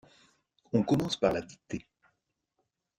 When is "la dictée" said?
1.31-1.85